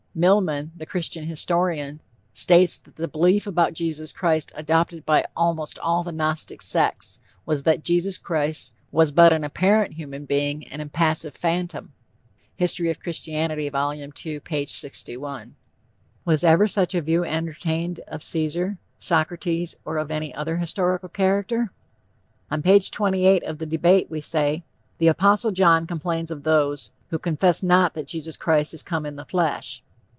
[0.13, 2.01] Milman, the Christian historian,
[2.33, 7.63] states that the belief about Jesus Christ "adopted by almost all the Gnostic sects," was
[7.63, 11.93] that Jesus Christ was but an apparent human being, an impassive phantom,
[12.57, 13.69] (History of Christianity.
[13.69, 13.95] Vol.
[14.13, 14.65] 2, P.
[14.65, 15.55] 61).
[16.25, 21.71] Was ever such a view entertained of Caesar, Socrates or of any other historical character?
[22.51, 24.65] On page 28 of The Debate we say:
[24.97, 29.23] "The Apostle John complains of those....who confess not that Jesus Christ is come in the
[29.23, 29.81] flesh."